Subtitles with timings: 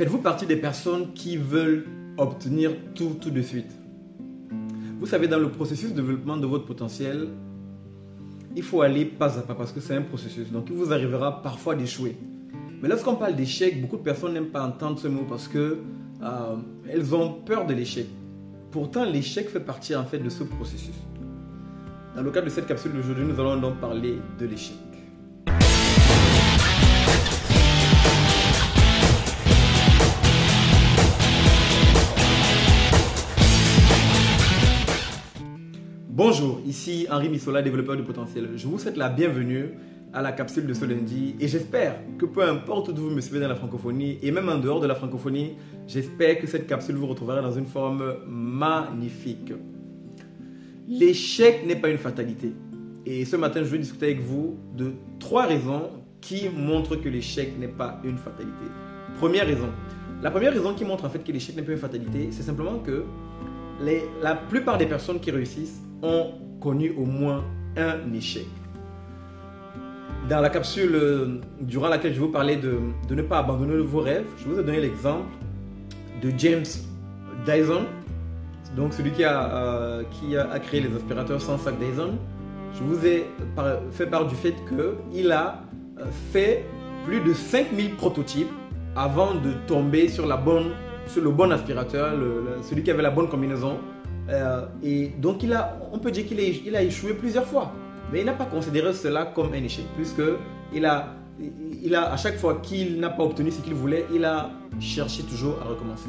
[0.00, 1.84] Faites-vous partie des personnes qui veulent
[2.16, 3.70] obtenir tout tout de suite?
[4.98, 7.28] Vous savez, dans le processus de développement de votre potentiel,
[8.56, 10.50] il faut aller pas à pas parce que c'est un processus.
[10.50, 12.16] Donc il vous arrivera parfois d'échouer.
[12.80, 15.80] Mais lorsqu'on parle d'échec, beaucoup de personnes n'aiment pas entendre ce mot parce que
[16.22, 16.56] euh,
[16.88, 18.06] elles ont peur de l'échec.
[18.70, 20.96] Pourtant, l'échec fait partie en fait de ce processus.
[22.16, 24.89] Dans le cadre de cette capsule d'aujourd'hui, nous allons donc parler de l'échec.
[36.22, 38.50] Bonjour, ici Henri Missola, développeur du potentiel.
[38.54, 39.70] Je vous souhaite la bienvenue
[40.12, 43.40] à la capsule de ce lundi et j'espère que peu importe où vous me suivez
[43.40, 45.54] dans la francophonie et même en dehors de la francophonie,
[45.88, 49.54] j'espère que cette capsule vous retrouvera dans une forme magnifique.
[50.86, 52.52] L'échec n'est pas une fatalité.
[53.06, 55.88] Et ce matin, je vais discuter avec vous de trois raisons
[56.20, 58.66] qui montrent que l'échec n'est pas une fatalité.
[59.18, 59.70] Première raison.
[60.20, 62.78] La première raison qui montre en fait que l'échec n'est pas une fatalité, c'est simplement
[62.80, 63.04] que
[64.22, 67.44] la plupart des personnes qui réussissent ont connu au moins
[67.76, 68.46] un échec.
[70.28, 72.78] Dans la capsule euh, durant laquelle je vous parlais de,
[73.10, 75.26] ne pas abandonner vos rêves, je vous ai donné l'exemple
[76.22, 76.66] de James
[77.46, 77.86] Dyson,
[78.76, 82.18] donc celui qui a, euh, qui a créé les aspirateurs sans sac Dyson.
[82.74, 83.26] Je vous ai
[83.90, 85.62] fait part du fait qu'il a
[85.98, 86.64] euh, fait
[87.04, 88.52] plus de 5000 prototypes
[88.94, 90.72] avant de tomber sur, la bonne,
[91.12, 92.14] sur le bon aspirateur,
[92.62, 93.78] celui qui avait la bonne combinaison
[94.30, 97.72] euh, et donc, il a, on peut dire qu'il a, échoué plusieurs fois.
[98.12, 100.22] Mais il n'a pas considéré cela comme un échec, puisque
[100.72, 101.14] il a,
[101.82, 104.50] il a, à chaque fois qu'il n'a pas obtenu ce qu'il voulait, il a
[104.80, 106.08] cherché toujours à recommencer.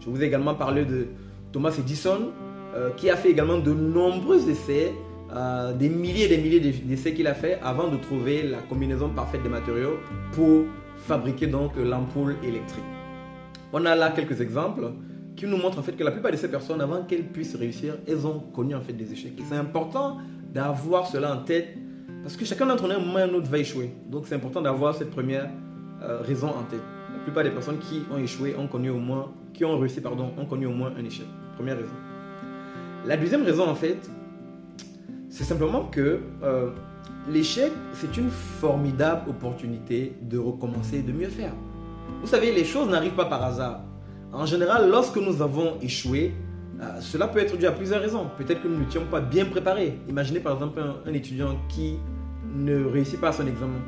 [0.00, 1.08] Je vous ai également parlé de
[1.52, 2.30] Thomas Edison,
[2.74, 4.92] euh, qui a fait également de nombreux essais,
[5.34, 9.08] euh, des milliers et des milliers d'essais qu'il a fait avant de trouver la combinaison
[9.08, 9.98] parfaite des matériaux
[10.32, 10.64] pour
[10.96, 12.93] fabriquer donc l'ampoule électrique.
[13.76, 14.92] On a là quelques exemples
[15.34, 17.96] qui nous montre en fait que la plupart de ces personnes, avant qu'elles puissent réussir,
[18.06, 19.32] elles ont connu en fait des échecs.
[19.36, 20.18] Et c'est important
[20.52, 21.76] d'avoir cela en tête
[22.22, 23.92] parce que chacun d'entre nous, à un moment ou un autre, va échouer.
[24.08, 25.50] Donc c'est important d'avoir cette première
[26.02, 26.84] euh, raison en tête.
[27.14, 30.30] La plupart des personnes qui ont échoué ont connu au moins, qui ont réussi, pardon,
[30.38, 31.26] ont connu au moins un échec.
[31.56, 31.96] Première raison.
[33.04, 34.08] La deuxième raison en fait,
[35.28, 36.70] c'est simplement que euh,
[37.28, 41.54] l'échec, c'est une formidable opportunité de recommencer, de mieux faire.
[42.24, 43.80] Vous savez, les choses n'arrivent pas par hasard.
[44.32, 46.32] En général, lorsque nous avons échoué,
[46.80, 48.30] euh, cela peut être dû à plusieurs raisons.
[48.38, 49.98] Peut-être que nous n'étions pas bien préparés.
[50.08, 51.98] Imaginez par exemple un, étudiant qui
[52.56, 53.78] ne réussit pas son examen.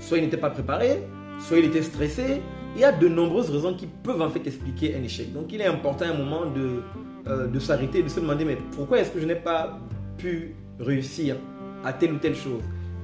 [0.00, 1.02] Soit il n'était pas préparé,
[1.38, 2.40] soit il était stressé.
[2.76, 5.30] Il y a de nombreuses raisons qui peuvent en fait expliquer un échec.
[5.34, 6.80] Donc il est important à un moment de,
[7.26, 9.78] euh, de s'arrêter, de se demander mais pourquoi est-ce que je n'ai pas
[10.16, 11.36] pu réussir
[11.84, 12.62] à telle ou telle chose?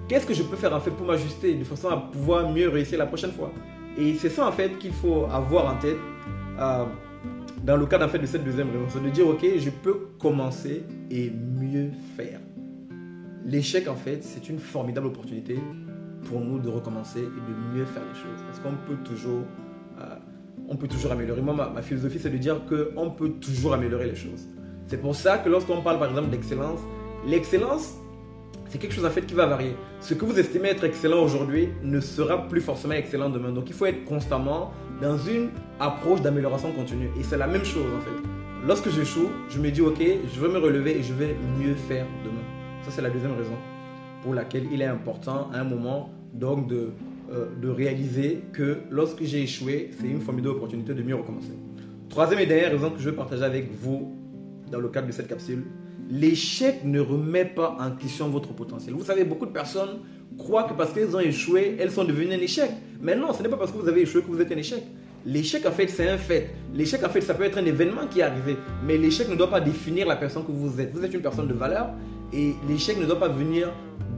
[0.08, 2.98] Qu'est-ce que je peux faire en fait pour m'ajuster de façon à pouvoir mieux réussir
[2.98, 3.52] la prochaine fois?
[3.98, 5.98] Et c'est ça en fait qu'il faut avoir en tête
[6.58, 6.84] euh,
[7.64, 10.84] dans le cadre en fait, de cette deuxième c'est de dire, ok, je peux commencer
[11.10, 12.40] et mieux faire.
[13.44, 15.58] L'échec, en fait, c'est une formidable opportunité
[16.24, 18.38] pour nous de recommencer et de mieux faire les choses.
[18.46, 19.42] Parce qu'on peut toujours,
[19.98, 20.16] euh,
[20.68, 21.40] on peut toujours améliorer.
[21.40, 24.46] Moi, ma, philosophie, c'est de dire qu'on peut toujours améliorer les choses.
[24.86, 26.80] C'est pour ça que lorsqu'on parle, par exemple, d'excellence,
[27.26, 27.94] l'excellence,
[28.70, 29.74] c'est quelque chose en fait qui va varier.
[30.00, 33.50] Ce que vous estimez être excellent aujourd'hui ne sera plus forcément excellent demain.
[33.50, 34.72] Donc il faut être constamment
[35.02, 35.50] dans une
[35.80, 37.10] approche d'amélioration continue.
[37.18, 38.28] Et c'est la même chose en fait.
[38.66, 42.06] Lorsque j'échoue, je me dis ok, je vais me relever et je vais mieux faire
[42.24, 42.44] demain.
[42.84, 43.56] Ça c'est la deuxième raison
[44.22, 46.90] pour laquelle il est important à un moment donc de,
[47.32, 51.52] euh, de réaliser que lorsque j'ai échoué, c'est une formidable opportunité de mieux recommencer.
[52.08, 54.14] Troisième et dernière raison que je veux partager avec vous
[54.70, 55.64] dans le cadre de cette capsule,
[56.10, 58.94] l'échec ne remet pas en question votre potentiel.
[58.94, 60.00] Vous savez, beaucoup de personnes
[60.36, 62.70] croient que parce qu'elles ont échoué, elles sont devenues un échec.
[63.00, 64.82] Mais non, ce n'est pas parce que vous avez échoué que vous êtes un échec.
[65.24, 66.50] L'échec, en fait, c'est un fait.
[66.74, 68.56] L'échec, en fait, ça peut être un événement qui est arrivé.
[68.84, 70.92] Mais l'échec ne doit pas définir la personne que vous êtes.
[70.92, 71.90] Vous êtes une personne de valeur
[72.32, 73.70] et l'échec ne doit pas venir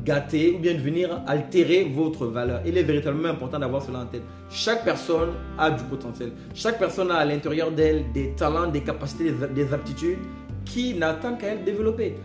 [0.04, 2.60] gâter ou bien venir altérer votre valeur.
[2.66, 4.22] Il est véritablement important d'avoir cela en tête.
[4.50, 6.32] Chaque personne a du potentiel.
[6.54, 10.18] Chaque personne a à l'intérieur d'elle des talents, des capacités, des aptitudes
[10.72, 12.16] qui qu'à être développées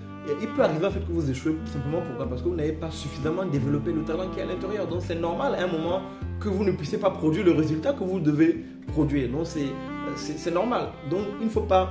[0.42, 2.28] il peut arriver en fait que vous échouez simplement pourquoi?
[2.28, 4.88] Parce que vous n'avez pas suffisamment développé le talent qui est à l'intérieur.
[4.88, 6.02] Donc c'est normal à un moment
[6.40, 8.58] que vous ne puissiez pas produire le résultat que vous devez
[8.88, 9.30] produire.
[9.30, 10.90] Donc c'est normal.
[11.10, 11.90] Donc il ne faut pas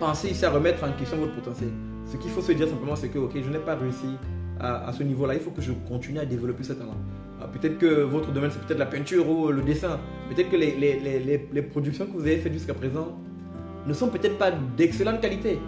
[0.00, 1.70] penser ici à remettre en question votre potentiel.
[2.06, 4.06] Ce qu'il faut se dire simplement c'est que ok je n'ai pas réussi
[4.60, 6.96] à, ce niveau-là, il faut que je continue à développer ce talent.
[7.40, 9.98] Ah, peut-être que votre domaine c'est peut-être la peinture ou le dessin.
[10.28, 13.18] Peut-être que les, les, les productions que vous avez faites jusqu'à présent
[13.86, 15.58] ne sont peut-être pas d'excellente qualité.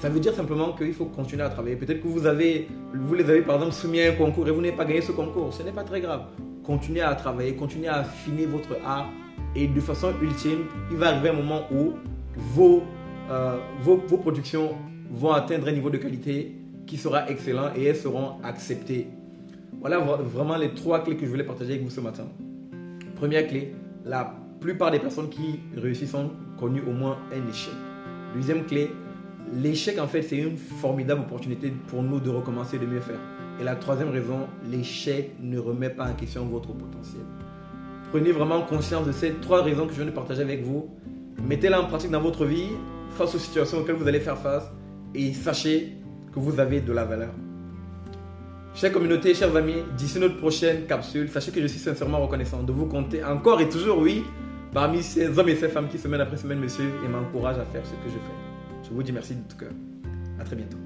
[0.00, 1.76] Ça veut dire simplement qu'il faut continuer à travailler.
[1.76, 4.60] Peut-être que vous, avez, vous les avez par exemple soumis à un concours et vous
[4.60, 5.52] n'avez pas gagné ce concours.
[5.52, 6.22] Ce n'est pas très grave.
[6.64, 9.10] Continuez à travailler, continuez à affiner votre art
[9.54, 11.92] Et de façon ultime, il va arriver un moment où
[12.36, 12.82] vos,
[13.30, 14.70] euh, vos, vos productions
[15.10, 16.56] vont atteindre un niveau de qualité
[16.86, 19.08] qui sera excellent et elles seront acceptées.
[19.80, 22.24] Voilà vraiment les trois clés que je voulais partager avec vous ce matin.
[23.16, 23.74] Première clé,
[24.04, 27.74] la plupart des personnes qui réussissent ont connu au moins un échec.
[28.34, 28.92] Deuxième clé,
[29.52, 33.18] l'échec en fait c'est une formidable opportunité pour nous de recommencer de mieux faire.
[33.60, 37.22] Et la troisième raison, l'échec ne remet pas en question votre potentiel.
[38.10, 40.88] Prenez vraiment conscience de ces trois raisons que je viens de partager avec vous.
[41.46, 42.68] Mettez-les en pratique dans votre vie
[43.10, 44.70] face aux situations auxquelles vous allez faire face
[45.14, 45.98] et sachez
[46.32, 47.30] que vous avez de la valeur.
[48.74, 52.72] Chère communauté, chers amis, d'ici notre prochaine capsule, sachez que je suis sincèrement reconnaissant de
[52.72, 54.24] vous compter encore et toujours, oui,
[54.72, 57.64] parmi ces hommes et ces femmes qui semaine après semaine me suivent et m'encouragent à
[57.64, 58.84] faire ce que je fais.
[58.84, 59.72] Je vous dis merci de tout cœur.
[60.40, 60.78] À très bientôt.